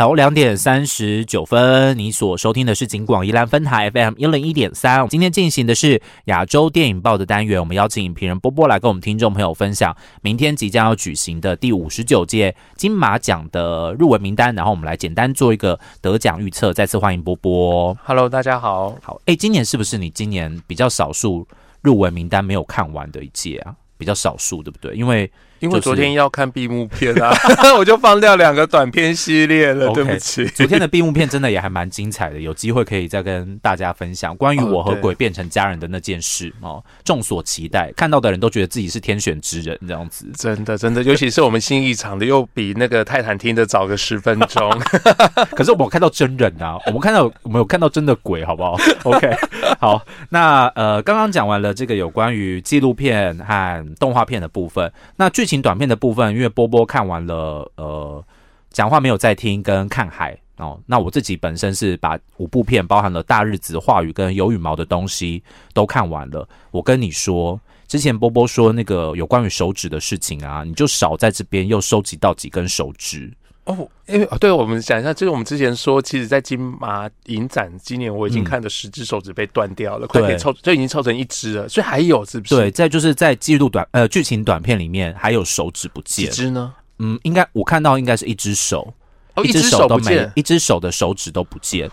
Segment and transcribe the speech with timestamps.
[0.00, 5.06] 好，两点三十九分，你所收听的是景广宜兰分台 FM 一零一点三。
[5.08, 16.72] 今天进行的是亚洲电影报的单元，我们邀请影评人波波来跟我们听众朋友分享明天即将要举行的第五十九届金马奖的入围名单，然后我们来简单做一个得奖预测。
[16.72, 17.94] 再次欢迎波波。
[18.02, 18.96] Hello，大家好。
[19.02, 21.46] 好，哎，今年是不是你今年比较少数
[21.82, 23.74] 入围名单没有看完的一届啊？
[23.98, 24.96] 比较少数，对不对？
[24.96, 25.30] 因为就是
[25.60, 27.32] 因为昨天要看闭幕片啊，
[27.78, 30.44] 我就放掉两个短片系列了对不起。
[30.46, 40.26] 昨天的闭幕片真的也还蛮精彩的，有机会可以再跟大家分享关于哦我和鬼变成家人的那件事哦，众所期待，看到的人都觉得自己是天选之人这样子。
[40.36, 44.70] 真的，真的，尤其是我们新一场的，又比那个泰坦厅的早个十分钟。
[45.54, 48.76] 可是我们有看到真人啊，我们看到我们有看到真的鬼，好不好？
[49.04, 49.30] OK，
[49.78, 58.24] 好，那呃，刚刚讲完了这个有关于纪录片和动画片的部分，那剧情短片的部分，因为波波看完了呃，
[58.70, 65.42] 讲话没有在听跟看海哦，那我自己本身是把五部片包含了大日子、话语跟有羽毛的东西
[65.74, 66.48] 都看完了。
[66.70, 67.60] 我跟你说。
[67.90, 73.28] 之前波波说那个有关于手指的事情啊，你就少在这边又收集到几根手指，
[73.70, 78.44] 哦，因为对我们讲一下，就是我们之前说，其实，在金马影展今年我已经嗯。
[78.44, 82.56] 看的十只手指被断掉了，快可以凑，就已经凑成一只了，所以还有是不是？
[82.56, 86.74] 对，，再就是在记录短呃剧情短片里面还有手指不几见，只呢？
[86.98, 88.92] 嗯，应该我看到应该是一只手，
[89.34, 91.88] 哦，一只只手都没一只手的手指都不见，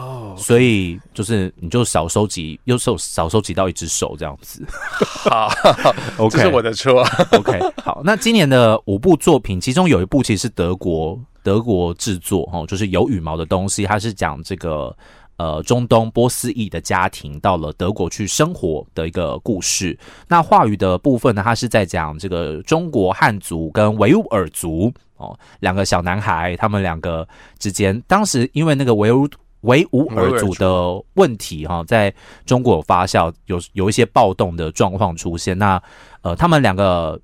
[0.00, 4.64] 哦，所以就是你就少收集，又收少收集到一只手这样子。
[4.70, 5.50] 好，
[6.16, 7.06] OK，这是我的错。
[7.32, 14.96] OK，好，那今年的五部作品，其中有一部其实是德国德国制作哦，就是有羽毛的东西，它是讲这个
[15.36, 19.98] 呃中东波斯裔的家庭到了德国去生活的一个故事。
[20.26, 27.28] 那话语的部分呢，它是在讲这个中国汉族跟维吾尔族哦两个小男孩，他们两个
[27.58, 29.28] 之间，当时因为那个维吾
[29.62, 32.12] 维吾尔族的问题哈，在
[32.46, 35.56] 中国有发酵，有有一些暴动的状况出现。
[35.58, 35.82] 那
[36.22, 37.20] 呃，他们两个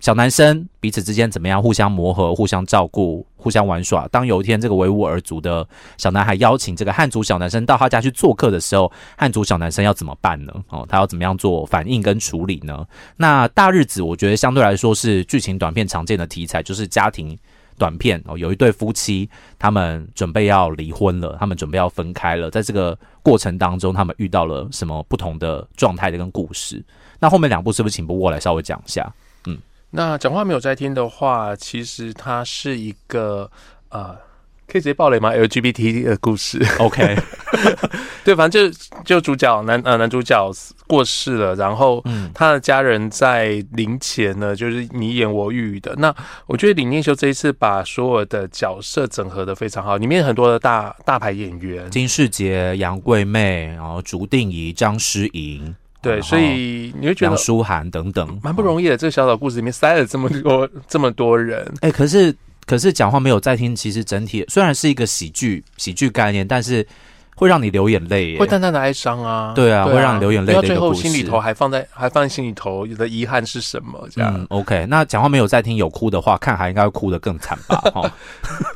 [0.00, 4.06] 小男生彼此之间怎么样互相磨合、互相照顾、互相玩耍。
[4.08, 10.52] 当有一天这个维吾尔族的小男孩邀请这个汉族小男生到他家去做客的时候，汉族小男生要怎么办呢？
[10.68, 12.84] 哦，他要怎么样做反应跟处理呢？
[13.16, 17.38] 那大日子我觉得相对来说是剧情短片常见的题材，就是家庭。
[17.78, 19.28] 短片哦，有一对夫妻，
[19.58, 22.50] 他们准备要离婚了，他们准备要分开了。
[22.50, 26.84] 在这个过程当中，他们遇到了什么不同的状态的跟故事？
[27.18, 29.12] 那后面两部是不是请不过来稍微讲一下？
[29.46, 29.58] 嗯
[29.90, 33.50] 那讲话没有在听的话，其实它是一个
[33.88, 34.14] 呃，
[34.66, 37.16] 可以直接爆雷吗？LGBT 的故事，OK，
[38.26, 40.52] 对，反正就就主角男呃男主角
[40.88, 45.94] 过世了，然后嗯他的家人在临前呢，就是你演我语的。
[45.96, 46.12] 那
[46.48, 55.72] 我觉得李念修这一次把所有的角色整合的非常好，里面很多的大大牌演员，金世杰、杨贵妹，然后竹定仪、张诗颖，
[56.02, 58.96] 对，所以你会觉得杨舒涵等等，蛮不容易的。
[58.96, 62.34] 这个小小故事里面塞了这么多这么多人，哎、可是
[62.66, 66.84] 可是讲话没有在听，其实整体虽然是一个喜剧喜剧概念，但是
[67.36, 68.46] 会让你流眼泪耶会。
[68.46, 74.08] 淡淡的哀伤啊，对啊会让你流眼泪到最后的一个故事心里头还放在还放在心里头的遗憾是什么？
[74.10, 74.34] 这样。
[74.34, 77.76] 嗯，OK，那讲话没有在听，有哭的话，看海应该会哭得更惨吧？
[77.94, 78.10] 哈，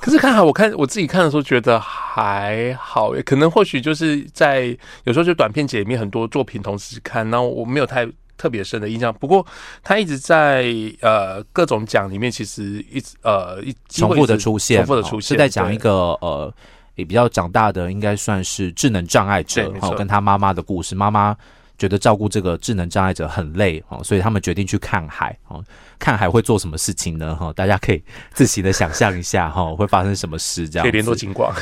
[0.01, 8.07] 可是看海我看我自己看的时候觉得还好耶，可能或许就是在有时候就短片节里面很多作品同时看，然后我没有太
[8.37, 9.13] 特别深的印象。
[9.15, 9.47] 不过
[9.83, 16.53] 他一直在呃各种奖里面，其实一直呃一重复的出现，哦重复的出现是在讲一个呃
[17.01, 20.95] 也比较长大的，应该算是智能障碍者哈哦，跟他妈妈的故事。
[20.95, 21.37] 妈妈
[21.77, 25.65] 觉得照顾这个智能障碍者很累哦，所以他们决定去看海哦。
[25.99, 27.35] 看海会做什么事情呢？
[27.37, 28.03] 哈、大家可以
[28.33, 30.85] 自行的想象一下哈、会发生什么事这样。
[30.85, 31.55] 可以联络警广。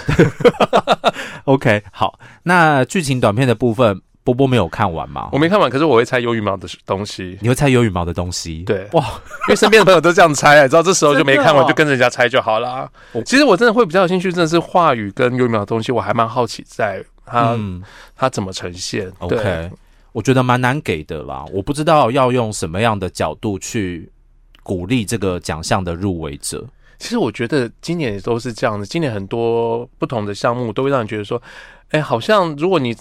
[1.44, 5.30] OK，好，那剧情短片的部分，波波没有看完嘛？
[5.32, 8.62] 我没看完，可是我会猜有羽毛的东西，你会猜有羽毛的东西？
[8.64, 12.86] 对哇，因为身边的朋友都这样猜，你知道这时候就没看完，就跟着人家猜就好啦。
[13.12, 17.82] 我其实我真的会比较有兴趣，真的是话语跟有羽毛的东西，我还蛮好奇在它、嗯
[18.14, 19.10] 它怎么呈现。
[19.20, 19.70] ，OK，
[20.12, 21.46] 我觉得蛮难给的啦。
[21.50, 24.12] 我不知道要用什么样的角度去
[24.62, 26.62] 鼓励这个奖项的入围者。
[26.98, 31.40] 其实我觉得今年也都是这样的，今年很多不同的项目都会让你觉得说，
[31.92, 32.94] 哎，好像如果你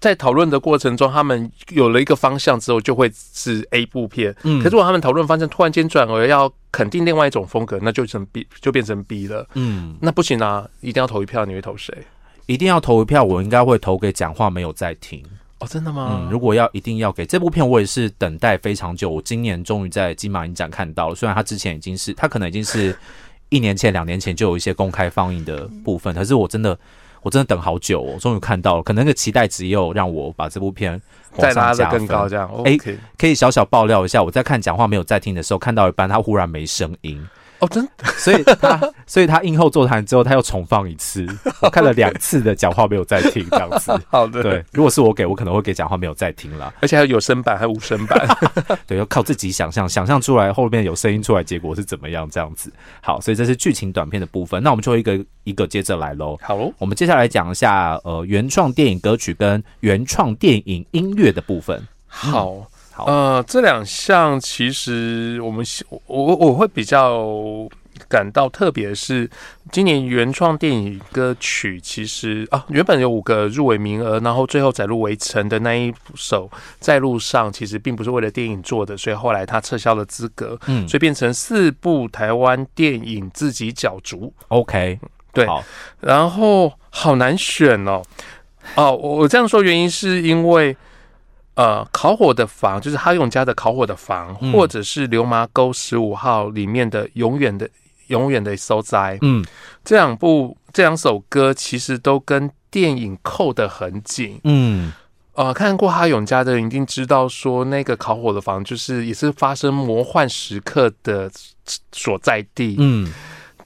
[0.00, 4.34] 在讨论的过程中，他们有了一个方向之后，就会是 A 部片。
[4.44, 9.46] 嗯可是如果他们讨论方向突然间转而要肯定另外一种风格，那就成 B 就变成 B 了。
[9.54, 11.92] 嗯，那不行啊，一定要投一票，你会投谁？
[12.46, 15.22] 一定要投一票，我应该会投给讲话没有在听。
[15.58, 16.20] 哦，真的吗？
[16.22, 19.10] 嗯，如果要一定要给这部片，我也是等待非常久。
[19.10, 22.96] 我今年终于在金马影展看到了，虽然他之前已经是，他可能已经是
[23.48, 26.78] 一年前、两年前就有一些公开放映的部分，可是我真的
[27.22, 31.00] 我真的等好久哦，终于看到了，可能那个期待值也有让我把这部片
[31.36, 32.48] 再拉的的更高，这样。
[32.64, 37.24] 哎 OK，可以小小爆料一下，我在看讲话没有在听的时候，看到一半他忽然没声音，
[37.60, 41.26] 哦，真的所以他 所以他映后座谈之后，他又重放一次，
[41.60, 43.92] 我看了两次的讲话没有再听这样子。
[44.08, 44.42] 好的。
[44.42, 46.72] 对，如果是我给我可能会给讲话没有再听啦。
[46.80, 48.28] 而且还有有声版，还有无声版。
[48.86, 52.72] 对，要靠自己想象，想象出来后面有声音出来，结果是怎么样这样子。
[53.00, 56.38] 好，所以这是剧情短片的部分，那我们就一个一个接着来喽。
[56.42, 61.84] 好喽，我们接下来讲一下呃原创电影歌曲跟原创电影音乐的部分。
[62.06, 62.70] 好。
[62.98, 67.68] 好，呃，这两项其实我们我我我会比较
[68.08, 69.30] 感到特别是，
[69.70, 76.50] 今年原创电影歌曲其实啊，原本有五个入围名额，然后最后载入围城的那一首
[76.80, 80.88] 在路上，其实并不是为了电影做的，所以后来他撤销了资格，嗯。
[80.88, 84.34] 所以变成四部台湾电影自己角逐。
[84.48, 84.98] ，OK，
[85.32, 85.46] 对，
[86.00, 88.02] 然后好难选哦。
[88.74, 90.76] 哦，我我这样说原因是因为，
[91.58, 94.52] 呃，烤火的房就是哈永家的烤火的房，嗯。
[94.52, 97.68] 或者是流麻沟十五号里面的永远的
[98.06, 99.44] 永远的收灾嗯。
[99.84, 104.40] 这两部这两首歌，其实都跟电影扣得很紧。
[104.44, 104.92] 嗯，
[105.32, 111.28] 呃，看过哈永家的人一定知道，说那个烤火的房就是也是发生魔幻时刻的
[111.90, 112.76] 所在地。
[112.78, 113.12] 嗯，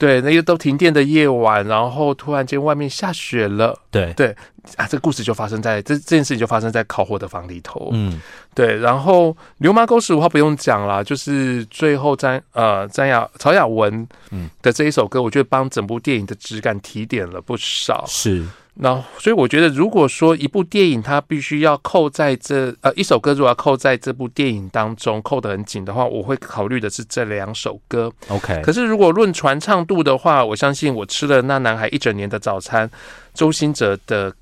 [0.02, 3.78] 对，那个都停电的夜晚，然后突然间外面下雪了。
[3.88, 4.34] 对对，
[4.74, 7.90] 啊，这个故事就发生在这这件事情就发生在烤火的房里头。
[7.92, 8.20] 嗯
[8.52, 18.04] 对，然后流麻沟十五号不用讲啦，就是最后詹呃詹雅曹雅文嗯的这一首歌，我觉得帮整部电影的质感提点了不少。
[18.08, 18.44] 是，
[18.74, 28.10] 然后，所以我觉得，如果说一部电影它必须要扣在这呃一首歌，如果要扣在这部电影当中扣得很紧的话，我会考虑的是这两首歌。
[28.28, 32.90] OK，可是如果论传唱度的话，我相信我吃了那男孩一整年的早餐，
[33.34, 34.32] 周兴哲的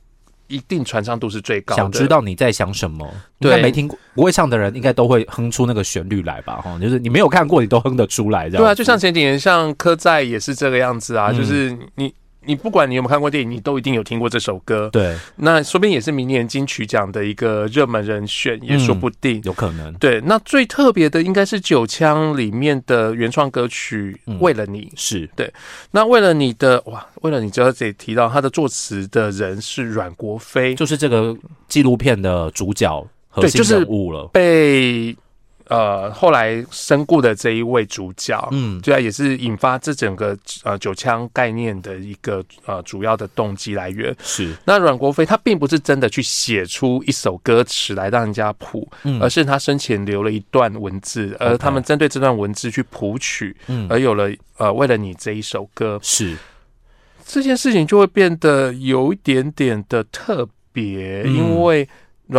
[0.46, 1.82] 一定传唱度是最高的。
[1.82, 3.04] 想知道你在想什么？
[3.40, 6.60] 应对该没听过，不会唱的人应该都会哼出那个旋律来吧？
[6.62, 12.14] 哈，就是你没有看过，你都哼得出来，对啊，就像前几年像柯在也是这个样子啊，嗯就是你
[12.50, 14.90] 你不管你有没有看过电影，你都一定有听过这首歌。
[14.92, 19.40] 对，那说不定也是明年金曲奖的一个热门人选，也说不定。
[19.44, 24.86] 有可能对，那最特别的应该是九腔里面的原创歌曲嗯《为了你》。
[24.96, 25.52] 是对
[25.92, 31.36] 那为了你的哇，为了你，只要得提到他的作词的人是阮国飞，就是这个
[31.68, 34.28] 纪录片的主角核心对就是人物了。
[34.32, 35.16] 被
[35.70, 38.46] 呃后来身故的这一位主角。
[38.52, 44.14] 嗯，对啊，也是引发这整个呃九腔概念的一个呃主要的动机来源。
[44.22, 49.22] 是，那阮国飞他并不是真的去写出一首歌词来让人家谱，嗯。
[49.22, 53.86] 而是他生前留了一段文字，而他们针对这段文字去谱曲，嗯。
[53.88, 54.28] 而有了
[54.58, 56.36] 呃为了你这一首歌，是，
[57.24, 61.34] 这件事情就会变得有一点点的特别，嗯。
[61.34, 61.88] 因为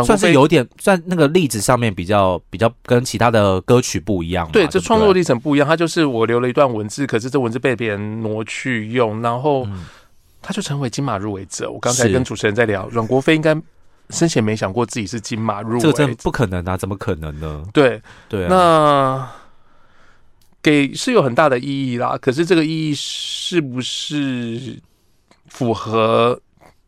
[0.03, 4.49] 算是有点算那个例子上面比较比较跟其他的歌曲不一样。
[4.51, 9.85] 对这创作历程不一样，他就是我留了一段文字，可是这文字被别人挪去用，然后嗯
[10.41, 11.69] 他就成为金马入围者。
[11.69, 13.55] 我刚才跟主持人在聊，阮国飞应该
[14.09, 17.63] 生前没想过自己是金马入围，这个真不可能啊，怎么可能呢？
[17.73, 18.01] 对。
[18.27, 19.31] 对啊，那
[20.61, 24.79] 给是有很大的意义啦，可是这个意义是不是
[25.47, 26.39] 符合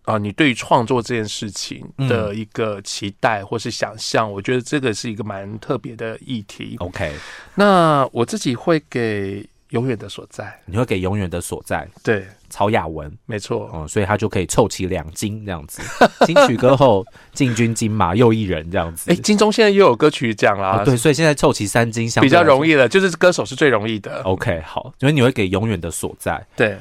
[0.05, 4.29] 啊、你对于创作这件事情的一个期待或是想象？
[4.29, 6.75] 我觉得这个是一个蛮特别的议题。
[6.79, 7.13] OK，
[7.55, 13.71] 那我自己会给永远的所在，你会给永远的所在对，曹雅文没错。
[13.73, 15.81] 嗯，所以他就可以凑齐两金这样子，
[16.25, 19.09] 金曲歌后进军金马又一人这样子。
[19.09, 22.71] 哎，金钟现在又有歌曲奖啦，哦，对，所以现在凑齐三金相比较容易。
[22.71, 24.21] 易了，就是歌手是最容易的。
[24.23, 26.77] OK，好，所以你会给永远的所在，对，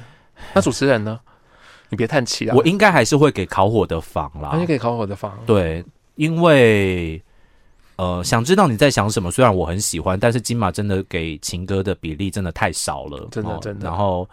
[0.52, 1.18] 那主持人呢？
[1.92, 5.38] 你别叹气啊，我应该还是会给烤火的房啦还是给烤火的房。
[5.44, 5.84] 对，
[6.14, 7.22] 因为
[7.96, 9.30] 呃，想知道你在想什么。
[9.30, 14.26] 虽然我很喜欢，但是金马真的给情歌的比例真的太少了，哦真的真的然后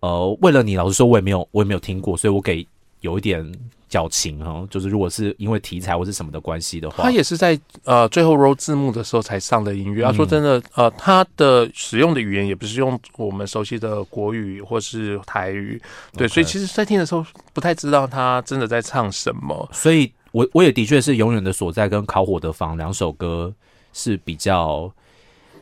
[0.00, 2.66] 呃，为了你，老实说，我也没有，我也没有听过，所以我给
[3.00, 3.42] 有一点
[3.88, 4.66] 矫情哈。
[4.70, 10.04] 就是如果是因为题材或是什么的关系的话，他也是在呃最后 roll 字幕的时候才上的音乐。
[10.04, 15.80] 啊，嗯说真的，呃，他的使用的语言也不是用我们熟悉的国语或是台语，
[16.16, 19.68] 对所以其实，在听的时候不太知道他真的在唱什么。
[19.72, 23.52] 所以我我也的确是永远的所在跟烤火的房两首歌
[23.92, 24.92] 是比较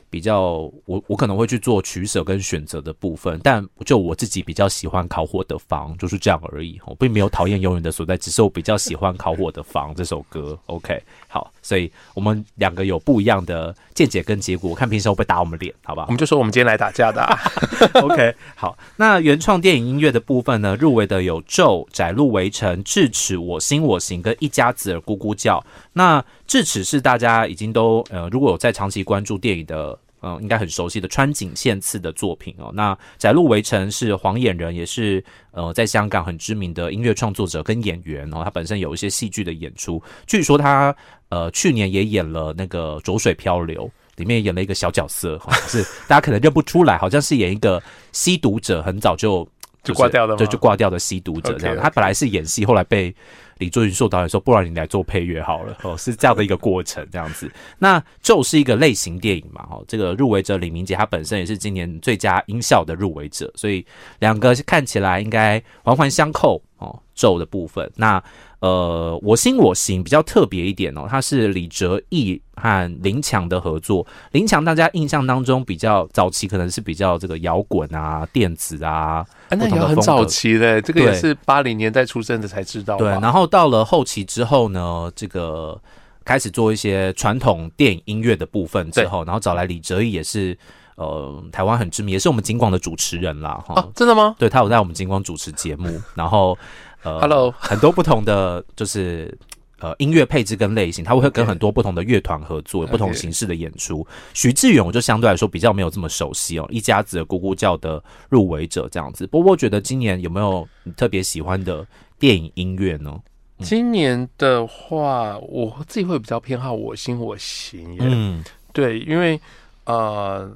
[0.09, 6.81] 比较我我可能会去做取舍跟选择的部分，但就我自己比较喜欢烤火的房，就是这样而已。
[6.87, 10.59] 我并没有讨厌永远的所在，只是我比较喜欢烤火的房这首歌。
[10.67, 16.11] OK，好，所以我们两个有不一样的见解跟结果，看平时会不会打我们脸，好吧我？
[16.11, 17.39] 们就说我们今天来打架的、啊，
[18.03, 25.59] OK，好，那原创电影音乐的部分呢，入围的有《咒》《窄路围城》《智齿》《我心我行》跟《一家子儿咕咕叫》。
[25.93, 29.99] 那《智齿》是大家已经都呃，如果有在长期关注电影的。
[30.27, 32.73] 嗯，应该很熟悉的川井宪次的作品哦。
[32.75, 38.43] 那《窄路围城》是黄眼人，也是呃在香港很知名的音乐创作者跟演员哦。
[38.43, 40.93] 他本身有一些戏剧的演出，据说他
[41.29, 47.81] 呃去年也演了那个《浊水漂流》，里面演了一个小角色，好像是大家可能认不出来，好像是演一个
[48.11, 49.49] 吸毒者，很早就
[49.87, 51.77] 就挂掉的吗对，就挂掉的吸毒者这样。
[51.77, 53.15] 他本来是演戏，后来被
[53.59, 57.51] 李卓云硕导演说，不然你来做配乐好了，哦，是这样的一个过程，这样子。
[57.79, 63.85] 那《就》是一个类型电影嘛，哦，这个入围者李明杰他本身也是今年最佳音效的入围者，所以
[64.19, 67.01] 两个看起来应该环环相扣哦。
[67.19, 68.23] 《咒》的部分，那
[68.59, 74.07] 呃，我心我行比较特别一点哦，它是李哲毅和林强的合作。
[74.33, 82.99] 林强大家印象当中比较早期可能是比较这个摇滚啊、电子啊，啊、那也很早期的，这个也是八零年代出生的才知道。
[82.99, 85.81] 对，然后到了后期之后呢，这个
[86.23, 90.59] 开始做一些传统电影音乐的部分之后，然后找来李哲毅也是
[90.97, 93.75] 呃台湾很知名，也是我们金广的主持人啦哈。
[93.77, 94.35] 啊，真的吗？
[94.39, 96.59] 对他有在我们金广主持节目， 然后
[97.03, 99.37] 呃 Hello 很多不同的就是。
[99.79, 104.05] 呃，音乐配置跟类型，他会跟很多不同的乐团合作，有不同形式的演出。
[104.33, 109.27] 徐志远我就相对来说比较没有这么熟悉哦，一家子的咕咕叫的入围者这样子。
[109.27, 111.87] 波波觉得今年有没有你特别喜欢的
[112.19, 113.21] 电影音乐呢？
[113.59, 117.99] 今年的话，我自己会比较偏好我心我行耶。
[118.01, 119.39] 嗯，对，因为
[119.85, 120.51] 呃，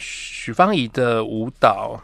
[0.00, 2.00] 许芳宜的舞蹈。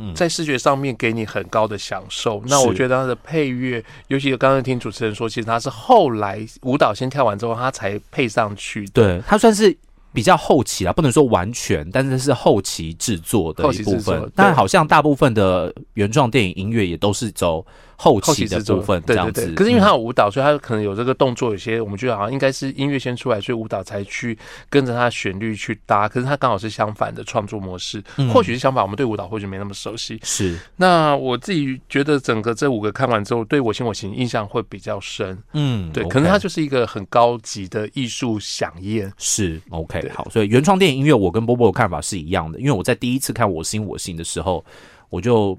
[0.00, 2.40] 嗯在视觉上面给你很高的享受。
[2.46, 8.90] 那我觉得它的配乐，尤其刚刚听主持人说，其实她是后来舞蹈先跳完之后，她才配上去的。
[8.92, 9.76] 对，它算是
[10.12, 13.98] 比较后期啦，不能说完全，但是是后期制作的后一部。
[13.98, 17.66] 分但好像大部分的原创电影音乐也都是走
[18.00, 19.32] 后后期的部分这样子。
[19.32, 19.54] 对对对。
[19.56, 24.38] 可是因为嗯它有舞蹈，所以他可能有这个动作，有些我们觉得好像应该是音乐先出来，所以舞蹈才去
[24.70, 26.08] 跟着它旋律去搭。
[26.08, 30.18] 可是它刚好是相反的创作模式，嗯或许是相反，我们对舞蹈或许没那么熟悉。
[30.22, 35.36] 是那我自己觉得整个这五个看完之后，对我行我行印象会比较深。
[35.54, 39.12] 嗯，对，可能它就是一个很高级的艺术飨宴。
[39.18, 44.64] 是 OK 好，所以原创电影音乐我跟波波的看法是一样的，因为我在第一次看《我心我行》的时候，
[45.10, 45.56] 我就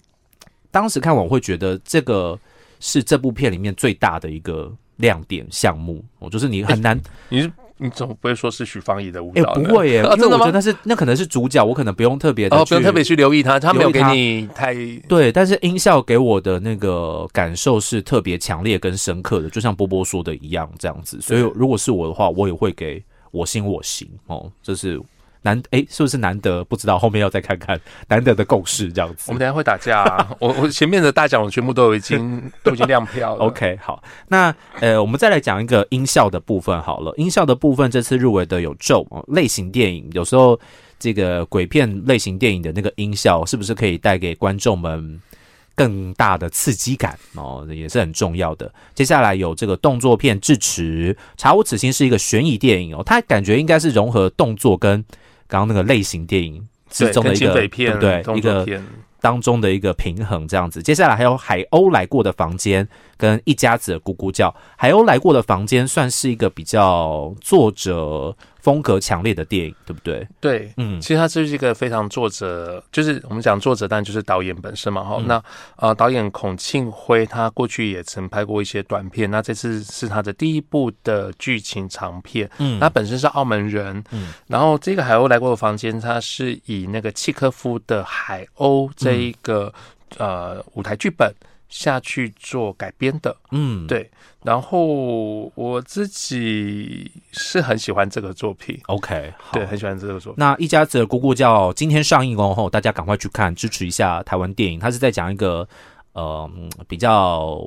[0.72, 2.38] 当时看完我会觉得这个
[2.80, 7.00] 是这部片里面最大的一个亮点项目，我就是你很难
[7.30, 9.70] 你是你总不会说是许芳宜的舞哎、蹈呢？
[9.70, 14.76] 不会耶， 啊真的吗因为我觉得那是那可能是主角，我可能不用特别的哦，不用特别去留意他，他没有给你太
[15.08, 21.22] 对，但是音效给我的那个感受是特别强烈跟深刻的，就像波波说的一样，这样子。
[21.22, 25.00] 所以如果是我的话，我也会给我心我行哦，这是
[25.42, 26.64] 难诶，是不是难得？
[26.66, 29.40] 不知道后面要再看看难得的共识这样子我们。
[29.40, 33.46] 等下会打架、啊， 我我前面的大奖我全部都已经 都已经亮票了。
[33.46, 37.14] OK，好，那呃，我们再来讲一个音效的部分好了。
[37.18, 40.60] 音效的部分这次入围的有咒哦，类型电影有时候
[41.00, 45.22] 这个鬼片类型电影的那个音效是不是可以带给观众们
[45.74, 48.70] 更大的刺激感哦，也是很重要的。
[48.94, 55.02] 接下来有这个动作片《智齿》，《查无此心》是一个悬疑电影哦，它感觉应该是融合动作跟
[55.50, 58.22] 刚刚那个类型电影之中的一个对不对？
[58.24, 58.66] 动一个，
[59.20, 60.82] 当中的一个平衡，这样子。
[60.82, 62.88] 接下来还有海鸥来过的房间
[63.20, 64.52] 跟一家子的咕咕叫。
[64.78, 70.28] 海鸥来过的房间算是一个比较作者风格强烈的电影，对不对？
[70.40, 70.74] 对。
[70.78, 75.04] 嗯其实它就是一个非常作者，就是我们讲作者，但就是导演本身嘛。
[75.04, 75.44] 哈、嗯那
[75.76, 82.50] 呃，导演孔庆辉他过去也曾拍过一些短片，那这次是他的第一部的剧情长片。
[82.60, 89.74] 嗯他本身是澳门人，嗯然后这个海鸥来过的房间，它是以那个契科夫的《海鸥》这一个、
[90.18, 91.34] 呃舞台剧本
[91.70, 93.38] 下去做改编的。
[93.52, 94.10] 嗯，对，
[94.44, 100.36] 然后我自己是很喜欢这个作品，，OK，好对，很喜欢这个作品。
[100.38, 104.80] 那一家子的咕咕叫今天上映哦，吼，大家赶快去看，支持一下台湾电影。
[104.80, 105.68] 它是在讲一个
[106.14, 107.60] 呃嗯比较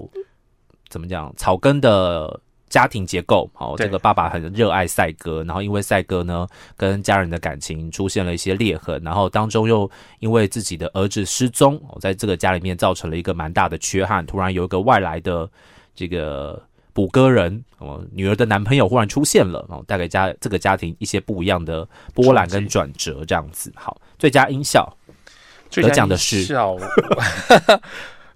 [0.89, 2.41] 怎么讲草根的
[2.73, 3.49] 家庭结构。
[3.53, 9.89] 好、对这个爸爸很热爱赛哥，然后因为赛哥呢跟家人的感情出现了一些裂痕，然后当中又
[10.21, 14.25] 因为自己的儿子失踪，哦，在这个家里面造成了一个蛮大的缺憾。
[14.25, 15.47] 突然有一个外来的
[15.95, 16.61] 这个
[16.95, 23.71] 捕歌人，哦，女儿的男朋友忽然出现了，哦，带给家这个家庭一些不一样的波澜跟转折，这样子。
[23.77, 24.91] 好，最佳音效
[25.69, 26.47] 最佳得奖的是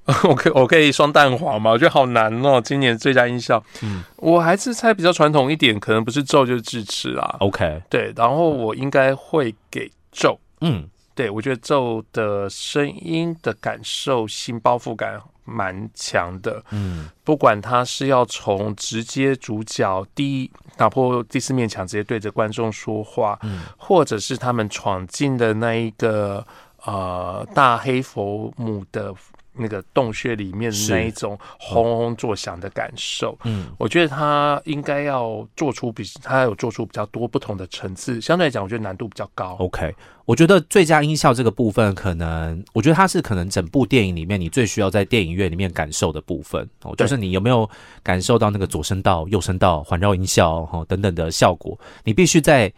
[0.29, 1.73] 我可以我可以双蛋黄吗？
[1.73, 2.61] 我觉得好难哦。
[2.61, 7.37] 今年最佳音效，嗯我还是猜比较传统一点，可能不是咒就是智齿啦。
[7.41, 10.39] ，OK，对，然后我应该会给咒。
[10.61, 16.63] 嗯，对我觉得咒的声音的感受性包覆感蛮强的。
[16.71, 26.47] 嗯，不管他是要从直接主角第一打破第四面墙，直接对着观众说话，嗯或者是他们闯进的那一个
[26.85, 29.13] 呃大黑佛母的
[29.59, 39.57] 那个洞穴里面的那一种轰轰作响的感受，嗯，我觉得他应该要做出比他有做出比较多不同的层次，相对来讲，我觉得难度比较高。
[39.59, 39.95] OK，
[40.25, 46.69] 我觉得最佳音效这个部分，可能我觉得它是可能整部电影里面你最需要在电影院里面感受的部分。
[46.83, 47.69] 哦，就是你有没有
[48.03, 52.73] 感受到那个左声道、右声道、环绕音效哈、哦、等等的效果，你必须在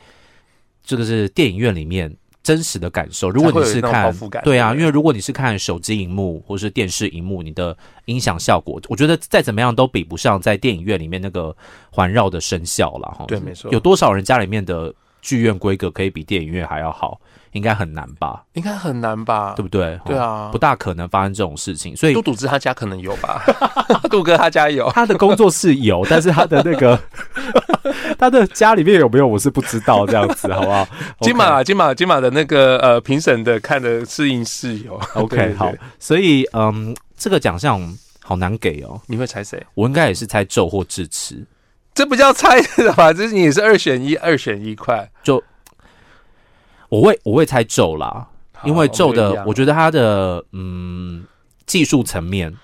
[0.84, 3.28] 这个是电影院里面真实的感受。
[3.28, 7.76] 如果你是看对啊，因为如果你是看手机荧幕或是电视荧幕，你的
[8.06, 11.54] 音响效果，我觉得再怎么样都比不上在电影院里面那个
[11.90, 13.24] 环绕的声效了哈。
[13.26, 14.94] 对没错有多少人家里面的
[15.28, 17.20] 剧院规格可以比电影院还要好？
[17.52, 19.52] 应该很难吧，应该很难吧？
[19.56, 19.94] 对不对？
[19.96, 23.42] 哦，对啊不，大可能发生这种事情，所以杜笃之他家可能有吧，
[24.10, 24.90] 杜哥他家有。
[24.92, 26.98] 他的工作室有， 但是他的那个
[28.18, 30.88] 他的家里面有没有，我是不知道，这样子好不好？
[31.20, 37.80] 金马啊，金马，金马的那个呃评审的看的适应是有 OK，好，所以嗯，这个奖项
[38.22, 39.60] 好难给哦，你会猜谁？
[39.74, 41.44] 我应该也是猜咒或智齿。
[41.98, 43.10] 这不叫猜的吧？
[43.12, 45.10] 这是你也是二选一，二选一块。
[45.20, 45.42] 就
[46.88, 48.24] 我会我会猜咒啦，
[48.62, 51.24] 因为咒的，我我觉得它的嗯
[51.66, 52.56] 技术层面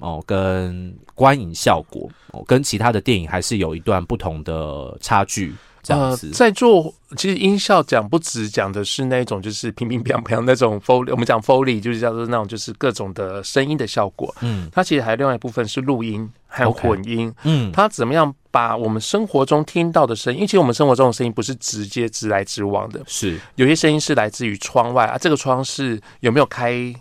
[0.00, 5.54] 哦，跟观影效果哦，跟其他的电影还是有一段不同的差距。
[5.84, 14.34] 这样呃，，在做其实音效讲不止讲的是那种就是乒乒乓乓那种 foley，我们讲 foley 就是叫做那种就是各种的声音的效果。
[14.40, 17.32] 嗯它其实还有另外一部分是录音还有混音。
[17.44, 26.92] 嗯，它怎么样把我们生活中听到的声音，因为其实我们生活中的声音不是直接直来直往的，是有些声音是来自于窗外啊，这个窗是有没有开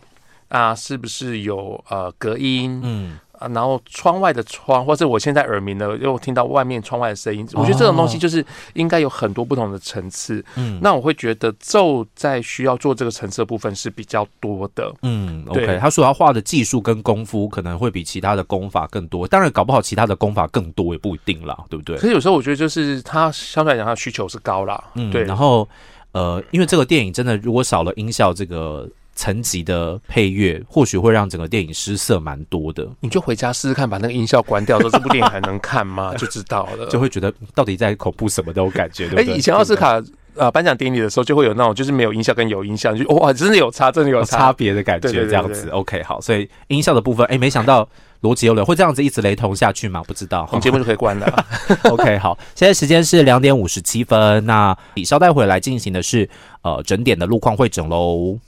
[0.49, 0.75] 啊？
[0.75, 2.81] 是不是有呃隔音？
[2.83, 10.43] 嗯啊，然后窗外的窗，或者我现在耳鸣了，又听到外面窗外的声音，我觉得这种东西就是应该有很多不同的层次。
[10.55, 14.93] 嗯那我会觉得奏在需要做这个层次的部分是比较多的。
[15.01, 22.07] 嗯，OK，他所要画的技术跟功夫可能会比其他的功法更多，当然搞不好其他的功法更多也不一定啦，对不对可？
[22.07, 24.83] 是有时候我觉得就是他相对来讲，他的需求是高啦。
[24.95, 25.67] 嗯，对，然后
[26.11, 36.13] 呃，因为这个电影真的如果少了音效这个层级的配乐，或许会让整个电影失色蛮多的，你就回家试试看，把那个音效关掉，说这部电影还能看吗？
[36.17, 36.87] 就知道了。
[36.87, 39.37] 就会觉得到底在恐怖什么都有感觉，对哎、不对？
[39.37, 40.01] 以前奥斯卡
[40.35, 44.37] 呃颁奖典礼的时候，就会有那种就是没有音效跟有音效，就哇，真的有差，真的有有差。
[44.37, 45.69] 差别的感觉，这样子。
[45.69, 47.87] OK，好，所以音效的部分，哎，没想到
[48.23, 50.01] 逻辑有流会这样子一直雷同下去吗？
[50.07, 50.47] 不知道。
[50.49, 51.45] 我们节目就可以关了。
[51.91, 56.27] OK，好，现在时间是两点五十七分，那李稍待回来进行的是
[56.63, 58.39] 呃整点的路况会整喽。